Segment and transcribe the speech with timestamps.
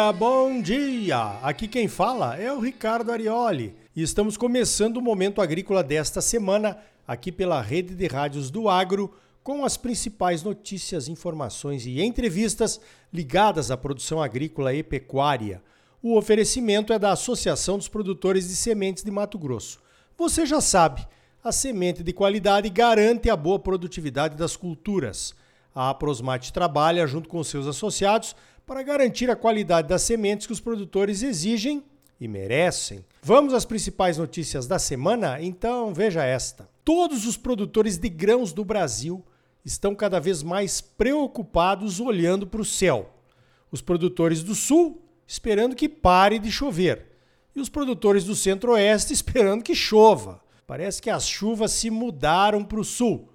[0.00, 1.38] dia, bom dia!
[1.42, 6.78] Aqui quem fala é o Ricardo Arioli e estamos começando o Momento Agrícola desta semana
[7.06, 9.12] aqui pela Rede de Rádios do Agro
[9.42, 12.80] com as principais notícias, informações e entrevistas
[13.12, 15.62] ligadas à produção agrícola e pecuária.
[16.02, 19.80] O oferecimento é da Associação dos Produtores de Sementes de Mato Grosso.
[20.16, 21.06] Você já sabe,
[21.44, 25.34] a semente de qualidade garante a boa produtividade das culturas.
[25.74, 28.34] A Prosmate trabalha junto com seus associados
[28.70, 31.82] para garantir a qualidade das sementes que os produtores exigem
[32.20, 33.04] e merecem.
[33.20, 35.42] Vamos às principais notícias da semana?
[35.42, 36.68] Então veja esta.
[36.84, 39.24] Todos os produtores de grãos do Brasil
[39.64, 43.10] estão cada vez mais preocupados olhando para o céu.
[43.72, 47.08] Os produtores do Sul esperando que pare de chover
[47.56, 50.40] e os produtores do Centro-Oeste esperando que chova.
[50.64, 53.30] Parece que as chuvas se mudaram para o Sul.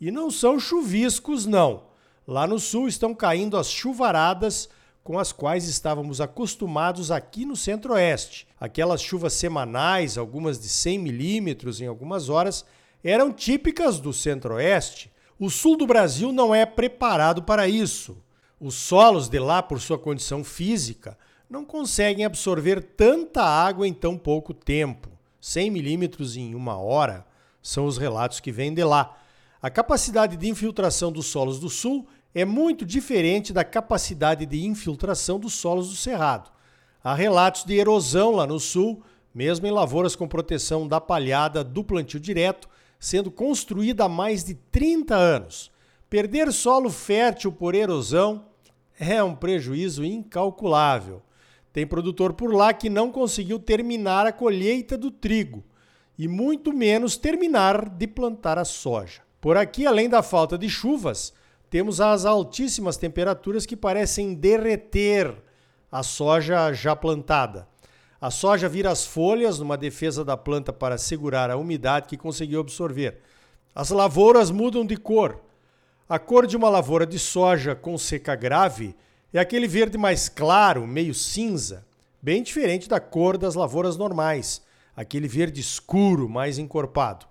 [0.00, 1.88] E não são chuviscos, não.
[2.26, 4.70] Lá no Sul estão caindo as chuvaradas
[5.08, 8.46] com as quais estávamos acostumados aqui no Centro-Oeste.
[8.60, 12.62] Aquelas chuvas semanais, algumas de 100 milímetros em algumas horas,
[13.02, 15.10] eram típicas do Centro-Oeste.
[15.40, 18.22] O sul do Brasil não é preparado para isso.
[18.60, 21.16] Os solos de lá, por sua condição física,
[21.48, 25.08] não conseguem absorver tanta água em tão pouco tempo.
[25.40, 27.26] 100 milímetros em uma hora
[27.62, 29.16] são os relatos que vêm de lá.
[29.62, 35.38] A capacidade de infiltração dos solos do sul é muito diferente da capacidade de infiltração
[35.38, 36.50] dos solos do cerrado.
[37.02, 39.02] Há relatos de erosão lá no sul,
[39.34, 44.54] mesmo em lavouras com proteção da palhada do plantio direto, sendo construída há mais de
[44.54, 45.70] 30 anos.
[46.10, 48.46] Perder solo fértil por erosão
[48.98, 51.22] é um prejuízo incalculável.
[51.72, 55.64] Tem produtor por lá que não conseguiu terminar a colheita do trigo
[56.18, 59.22] e muito menos terminar de plantar a soja.
[59.40, 61.32] Por aqui, além da falta de chuvas,
[61.70, 65.34] temos as altíssimas temperaturas que parecem derreter
[65.90, 67.66] a soja já plantada.
[68.20, 72.60] A soja vira as folhas numa defesa da planta para segurar a umidade que conseguiu
[72.60, 73.20] absorver.
[73.74, 75.40] As lavouras mudam de cor.
[76.08, 78.96] A cor de uma lavoura de soja com seca grave
[79.32, 81.86] é aquele verde mais claro, meio cinza,
[82.20, 84.62] bem diferente da cor das lavouras normais,
[84.96, 87.26] aquele verde escuro, mais encorpado.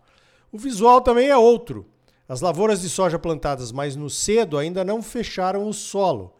[0.51, 1.85] O visual também é outro.
[2.27, 6.33] As lavouras de soja plantadas mais no cedo ainda não fecharam o solo,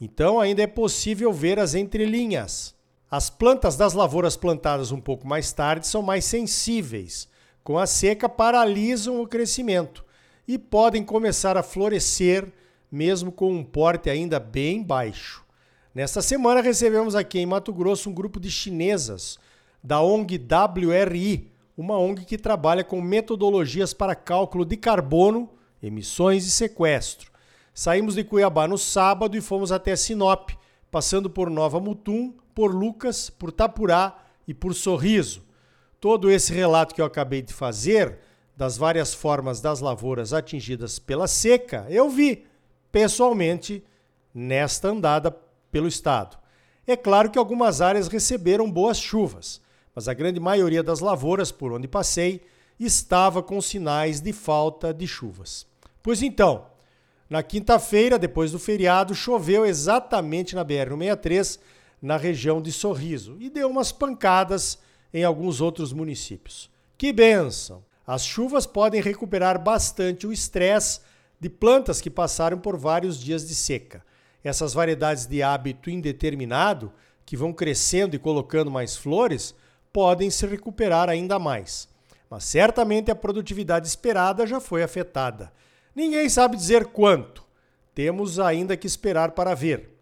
[0.00, 2.74] então ainda é possível ver as entrelinhas.
[3.10, 7.28] As plantas das lavouras plantadas um pouco mais tarde são mais sensíveis.
[7.62, 10.04] Com a seca, paralisam o crescimento
[10.46, 12.52] e podem começar a florescer
[12.94, 15.44] mesmo com um porte ainda bem baixo.
[15.92, 19.38] Nesta semana recebemos aqui em Mato Grosso um grupo de chinesas
[19.82, 25.50] da ONG WRI, uma ONG que trabalha com metodologias para cálculo de carbono,
[25.82, 27.30] emissões e sequestro.
[27.72, 30.50] Saímos de Cuiabá no sábado e fomos até Sinop,
[30.90, 35.42] passando por Nova Mutum, por Lucas, por Tapurá e por Sorriso.
[36.00, 38.18] Todo esse relato que eu acabei de fazer
[38.56, 42.46] das várias formas das lavouras atingidas pela seca, eu vi
[42.92, 43.82] pessoalmente
[44.32, 45.36] nesta andada
[45.72, 46.38] pelo estado.
[46.86, 49.60] É claro que algumas áreas receberam boas chuvas,
[49.94, 52.42] mas a grande maioria das lavouras por onde passei
[52.78, 55.66] estava com sinais de falta de chuvas.
[56.02, 56.66] Pois então,
[57.30, 61.58] na quinta-feira, depois do feriado, choveu exatamente na BR-163
[62.02, 64.78] na região de Sorriso e deu umas pancadas
[65.12, 66.70] em alguns outros municípios.
[66.98, 67.82] Que benção!
[68.06, 71.00] As chuvas podem recuperar bastante o estresse
[71.40, 74.04] de plantas que passaram por vários dias de seca.
[74.42, 76.92] Essas variedades de hábito indeterminado,
[77.24, 79.54] que vão crescendo e colocando mais flores,
[79.94, 81.88] podem se recuperar ainda mais.
[82.28, 85.52] Mas certamente a produtividade esperada já foi afetada.
[85.94, 87.44] Ninguém sabe dizer quanto.
[87.94, 89.96] Temos ainda que esperar para ver.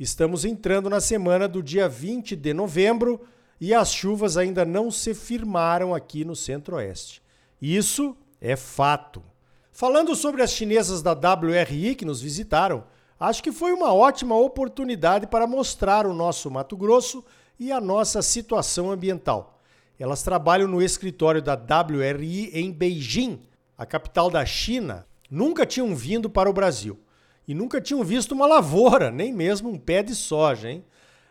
[0.00, 3.20] Estamos entrando na semana do dia 20 de novembro
[3.60, 7.22] e as chuvas ainda não se firmaram aqui no Centro-Oeste.
[7.60, 9.22] Isso é fato.
[9.70, 12.84] Falando sobre as chinesas da WRI que nos visitaram,
[13.28, 17.24] acho que foi uma ótima oportunidade para mostrar o nosso Mato Grosso
[17.58, 19.60] e a nossa situação ambiental.
[19.98, 23.40] Elas trabalham no escritório da WRI em Beijing,
[23.78, 25.06] a capital da China.
[25.30, 26.98] Nunca tinham vindo para o Brasil
[27.46, 30.70] e nunca tinham visto uma lavoura, nem mesmo um pé de soja.
[30.70, 30.84] Hein?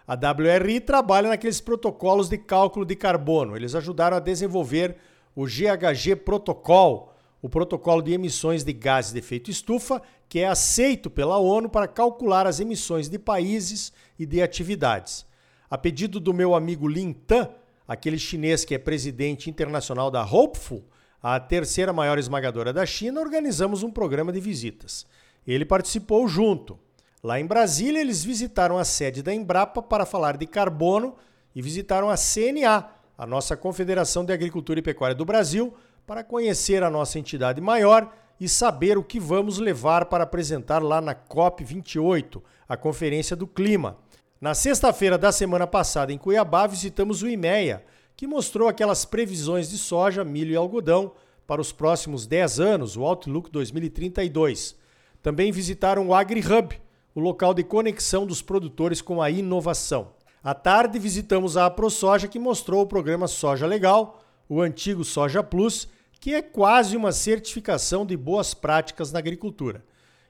[0.08, 3.56] A WRI trabalha naqueles protocolos de cálculo de carbono.
[3.56, 4.98] Eles ajudaram a desenvolver
[5.36, 7.13] o GHG Protocol,
[7.44, 11.90] o protocolo de emissões de gases de efeito estufa, que é aceito pela ONU para
[11.90, 15.26] calcular as emissões de países e de atividades.
[15.70, 17.50] A pedido do meu amigo Lin Tan,
[17.86, 20.86] aquele chinês que é presidente internacional da Hopeful,
[21.22, 25.06] a terceira maior esmagadora da China, organizamos um programa de visitas.
[25.46, 26.80] Ele participou junto.
[27.22, 31.18] Lá em Brasília, eles visitaram a sede da Embrapa para falar de carbono
[31.54, 35.74] e visitaram a CNA, a nossa Confederação de Agricultura e Pecuária do Brasil,
[36.06, 41.00] para conhecer a nossa entidade maior e saber o que vamos levar para apresentar lá
[41.00, 43.98] na COP28, a Conferência do Clima.
[44.42, 47.86] Na sexta-feira da semana passada, em Cuiabá, visitamos o IMEA,
[48.18, 51.14] que mostrou aquelas previsões de soja, milho e algodão
[51.48, 54.76] para os próximos 10 anos, o Outlook 2032.
[55.22, 56.78] Também visitaram o AgriHub,
[57.16, 60.12] o local de conexão dos produtores com a inovação.
[60.44, 65.88] À tarde, visitamos a AproSoja, que mostrou o programa Soja Legal, o antigo Soja Plus,
[66.24, 69.84] que é quase uma certificação de boas práticas na agricultura.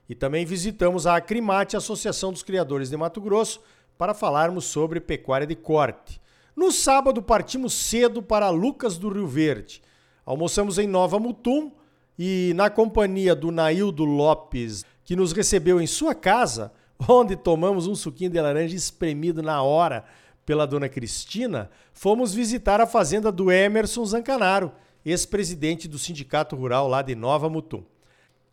[0.08, 3.60] E também visitamos a Acrimate, Associação dos Criadores de Mato Grosso,
[3.96, 6.20] para falarmos sobre pecuária de corte.
[6.56, 9.80] No sábado, partimos cedo para Lucas do Rio Verde.
[10.26, 11.70] Almoçamos em Nova Mutum
[12.18, 16.72] e, na companhia do Naildo Lopes, que nos recebeu em sua casa,
[17.08, 20.04] onde tomamos um suquinho de laranja espremido na hora
[20.44, 24.72] pela dona Cristina, fomos visitar a fazenda do Emerson Zancanaro,
[25.04, 27.84] ex-presidente do Sindicato Rural lá de Nova Mutum.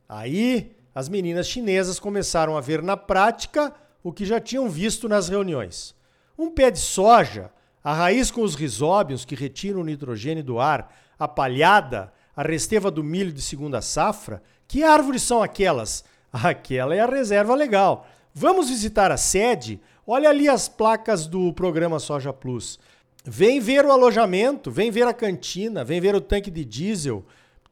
[0.08, 5.30] Aí, as meninas chinesas começaram a ver na prática o que já tinham visto nas
[5.30, 5.96] reuniões.
[6.38, 7.52] Um pé de soja,
[7.84, 12.92] a raiz com os risóbios que retiram o nitrogênio do ar, a palhada, a resteva
[12.92, 14.42] do milho de segunda safra.
[14.68, 16.04] Que árvores são aquelas?
[16.32, 18.08] Aquela é a reserva legal.
[18.34, 19.80] Vamos visitar a sede?
[20.06, 22.80] Olha ali as placas do programa Soja Plus.
[23.24, 27.24] Vem ver o alojamento, vem ver a cantina, vem ver o tanque de diesel,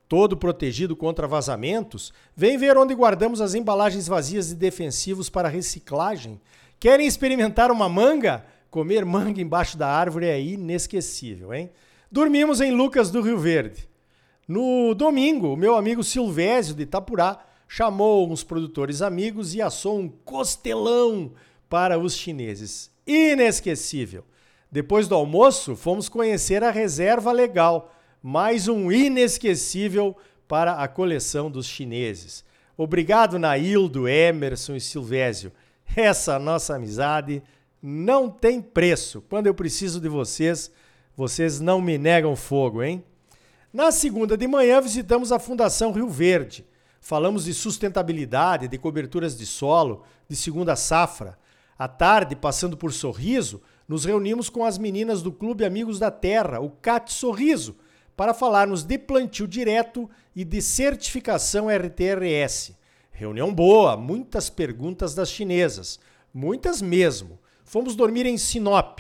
[0.08, 2.14] todo protegido contra vazamentos.
[2.36, 6.40] Vem ver onde guardamos as embalagens vazias e defensivos para reciclagem.
[6.80, 8.46] Querem experimentar uma manga?
[8.70, 11.72] Comer manga embaixo da árvore é inesquecível, hein?
[12.12, 13.90] Dormimos em Lucas do Rio Verde.
[14.48, 21.34] No domingo, meu amigo Silvésio de Itapurá chamou uns produtores amigos e assou um costelão
[21.68, 22.92] para os chineses.
[23.06, 24.24] Inesquecível.
[24.72, 30.16] Depois do almoço, fomos conhecer a reserva legal, mais um inesquecível
[30.48, 32.46] para a coleção dos chineses.
[32.78, 35.52] Obrigado, Naildo, Emerson e Silvésio.
[35.96, 37.42] Essa nossa amizade
[37.82, 39.22] não tem preço.
[39.28, 40.72] Quando eu preciso de vocês,
[41.16, 43.04] vocês não me negam fogo, hein?
[43.74, 46.66] Na segunda de manhã, visitamos a Fundação Rio Verde.
[47.02, 51.40] Falamos de sustentabilidade, de coberturas de solo, de segunda safra.
[51.78, 56.62] À tarde, passando por Sorriso, nos reunimos com as meninas do Clube Amigos da Terra,
[56.62, 57.76] o CAT Sorriso,
[58.16, 62.78] para falarmos de plantio direto e de certificação RTRS.
[63.12, 66.00] Reunião boa, muitas perguntas das chinesas,
[66.32, 67.40] muitas mesmo.
[67.66, 69.00] Fomos dormir em Sinop.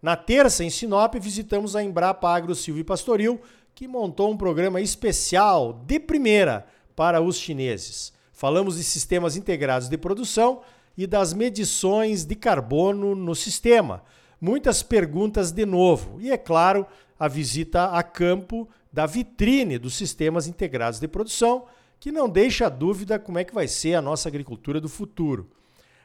[0.00, 3.38] Na terça, em Sinop, visitamos a Embrapa Agro Silvio Pastoril,
[3.74, 8.14] que montou um programa especial de primeira para os chineses.
[8.32, 10.62] Falamos de sistemas integrados de produção
[10.96, 14.02] e das medições de carbono no sistema.
[14.42, 16.20] Muitas perguntas de novo.
[16.20, 16.84] E, é claro,
[17.16, 21.66] a visita a campo da vitrine dos sistemas integrados de produção,
[22.00, 25.48] que não deixa dúvida como é que vai ser a nossa agricultura do futuro.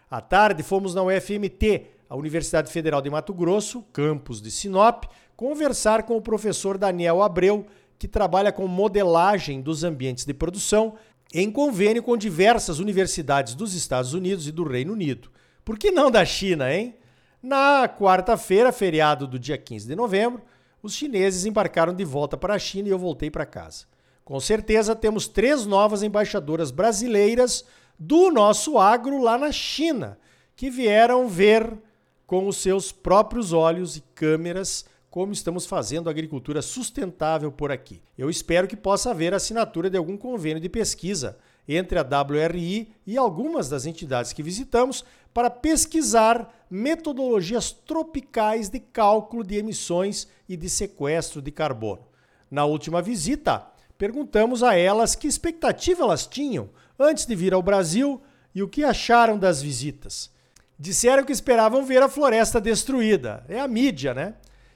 [0.07, 5.05] À tarde, fomos na UFMT, a Universidade Federal de Mato Grosso, campus de Sinop,
[5.35, 7.65] conversar com o professor Daniel Abreu,
[7.97, 10.93] que trabalha com modelagem dos ambientes de produção
[11.33, 15.31] em convênio com diversas universidades dos Estados Unidos e do Reino Unido.
[15.65, 16.93] Por que não da China, hein?
[17.41, 20.41] Na quarta-feira, feriado do dia 15 de novembro,
[20.81, 23.85] os chineses embarcaram de volta para a China e eu voltei para casa.
[24.25, 27.63] Com certeza temos três novas embaixadoras brasileiras
[27.97, 30.17] do nosso agro lá na China,
[30.55, 31.77] que vieram ver
[32.25, 38.01] com os seus próprios olhos e câmeras como estamos fazendo agricultura sustentável por aqui.
[38.17, 43.17] Eu espero que possa haver assinatura de algum convênio de pesquisa entre a WRI e
[43.17, 45.03] algumas das entidades que visitamos
[45.37, 52.07] para pesquisar metodologias tropicais de cálculo de emissões e de sequestro de carbono.
[52.49, 53.63] Na última visita,
[53.99, 58.19] perguntamos a elas que expectativa elas tinham antes de vir ao Brasil
[58.55, 60.31] e o que acharam das visitas.
[60.79, 63.45] Disseram que esperavam ver a floresta destruída.
[63.47, 64.33] É a mídia, né?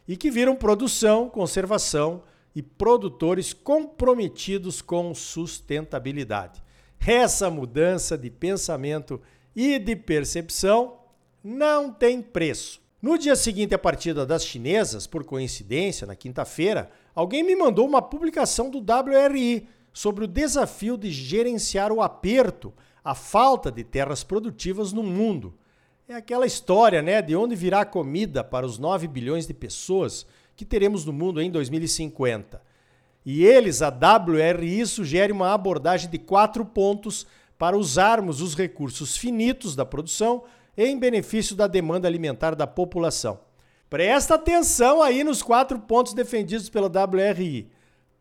[0.08, 2.22] e que viram produção, conservação
[2.54, 6.62] e produtores comprometidos com sustentabilidade.
[7.04, 9.20] Essa mudança de pensamento
[9.56, 10.98] e de percepção
[11.44, 12.82] não tem preço.
[13.02, 18.02] No dia seguinte à partida das chinesas, por coincidência, na quinta-feira, alguém me mandou uma
[18.02, 22.72] publicação do WRI sobre o desafio de gerenciar o aperto,
[23.04, 25.54] a falta de terras produtivas no mundo.
[26.08, 30.66] É aquela história, né, de onde virá comida para os 9 bilhões de pessoas que
[30.66, 32.62] teremos no mundo em 2050.
[33.26, 37.26] E eles, a WRI, sugere uma abordagem de quatro pontos
[37.62, 43.40] para usarmos os recursos finitos da produção em benefício da demanda alimentar da população.
[43.88, 47.70] Presta atenção aí nos quatro pontos defendidos pela WRI: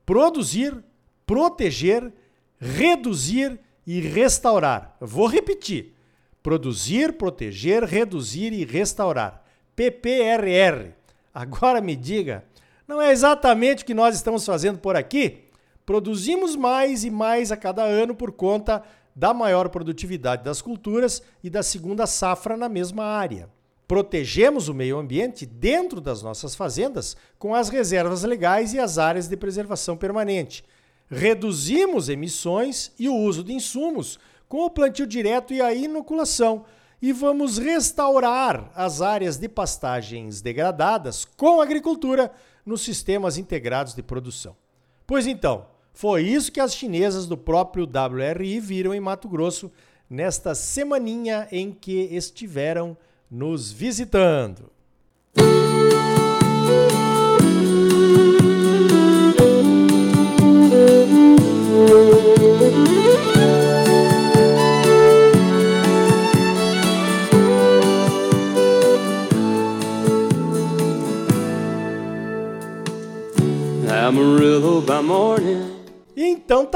[0.04, 0.84] produzir,
[1.24, 2.12] proteger,
[2.58, 4.94] reduzir e restaurar.
[5.00, 5.94] Vou repetir:
[6.42, 9.42] produzir, proteger, reduzir e restaurar.
[9.74, 10.92] PPRR.
[11.32, 12.44] Agora me diga,
[12.86, 15.44] não é exatamente o que nós estamos fazendo por aqui?
[15.86, 18.82] Produzimos mais e mais a cada ano por conta
[19.14, 23.48] da maior produtividade das culturas e da segunda safra na mesma área.
[23.86, 29.26] Protegemos o meio ambiente dentro das nossas fazendas com as reservas legais e as áreas
[29.26, 30.64] de preservação permanente.
[31.10, 36.64] Reduzimos emissões e o uso de insumos com o plantio direto e a inoculação.
[37.02, 42.30] E vamos restaurar as áreas de pastagens degradadas com agricultura
[42.64, 44.54] nos sistemas integrados de produção.
[45.06, 49.70] Pois então, foi isso que as chinesas do próprio WRI viram em Mato Grosso
[50.08, 52.96] nesta semaninha em que estiveram
[53.30, 54.70] nos visitando.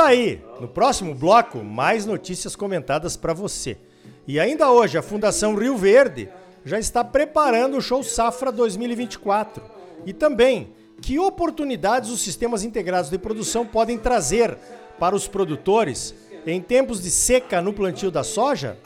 [0.04, 0.40] Tá aí.
[0.60, 3.78] No próximo bloco, mais notícias comentadas para você.
[4.26, 6.28] E ainda hoje, a Fundação Rio Verde
[6.62, 9.62] já está preparando o Show Safra 2024.
[10.04, 14.56] E também, que oportunidades os sistemas integrados de produção podem trazer
[14.98, 16.14] para os produtores
[16.46, 18.76] em tempos de seca no plantio da soja?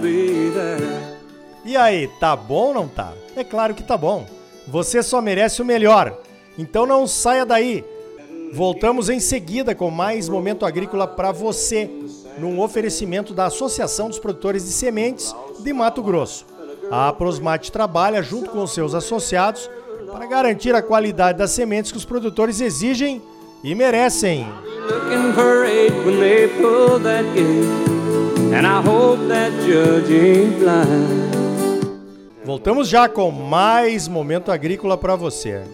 [0.00, 1.16] Be there.
[1.64, 3.12] E aí, tá bom ou não tá?
[3.34, 4.35] É claro que tá bom.
[4.66, 6.18] Você só merece o melhor.
[6.58, 7.84] Então não saia daí.
[8.52, 11.90] Voltamos em seguida com mais momento agrícola para você,
[12.38, 16.46] num oferecimento da Associação dos Produtores de Sementes de Mato Grosso.
[16.90, 19.68] A Prosmate trabalha junto com seus associados
[20.10, 23.20] para garantir a qualidade das sementes que os produtores exigem
[23.62, 24.46] e merecem.
[28.52, 31.25] And I hope that judge ain't blind.
[32.46, 35.64] Voltamos já com mais momento agrícola para você.